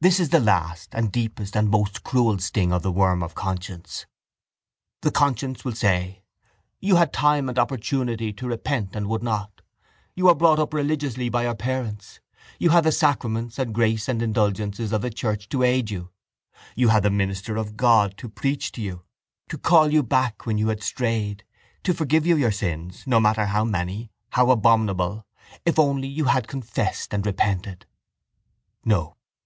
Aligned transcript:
This 0.00 0.18
is 0.18 0.30
the 0.30 0.40
last 0.40 0.94
and 0.94 1.12
deepest 1.12 1.54
and 1.54 1.68
most 1.68 2.02
cruel 2.02 2.38
sting 2.38 2.72
of 2.72 2.80
the 2.80 2.90
worm 2.90 3.22
of 3.22 3.34
conscience. 3.34 4.06
The 5.02 5.10
conscience 5.10 5.66
will 5.66 5.74
say: 5.74 6.22
You 6.80 6.96
had 6.96 7.12
time 7.12 7.46
and 7.46 7.58
opportunity 7.58 8.32
to 8.32 8.48
repent 8.48 8.96
and 8.96 9.06
would 9.10 9.22
not. 9.22 9.60
You 10.14 10.24
were 10.24 10.34
brought 10.34 10.58
up 10.58 10.72
religiously 10.72 11.28
by 11.28 11.42
your 11.42 11.54
parents. 11.54 12.20
You 12.58 12.70
had 12.70 12.84
the 12.84 12.90
sacraments 12.90 13.58
and 13.58 13.74
grace 13.74 14.08
and 14.08 14.22
indulgences 14.22 14.94
of 14.94 15.02
the 15.02 15.10
church 15.10 15.50
to 15.50 15.62
aid 15.62 15.90
you. 15.90 16.08
You 16.74 16.88
had 16.88 17.02
the 17.02 17.10
minister 17.10 17.56
of 17.56 17.76
God 17.76 18.16
to 18.16 18.30
preach 18.30 18.72
to 18.72 18.80
you, 18.80 19.02
to 19.50 19.58
call 19.58 19.92
you 19.92 20.02
back 20.02 20.46
when 20.46 20.56
you 20.56 20.68
had 20.68 20.82
strayed, 20.82 21.44
to 21.82 21.92
forgive 21.92 22.26
you 22.26 22.38
your 22.38 22.50
sins, 22.50 23.04
no 23.06 23.20
matter 23.20 23.44
how 23.44 23.66
many, 23.66 24.10
how 24.30 24.50
abominable, 24.50 25.26
if 25.66 25.78
only 25.78 26.08
you 26.08 26.24
had 26.24 26.48
confessed 26.48 27.12
and 27.12 27.26
repented. 27.26 27.84
No. 28.86 29.16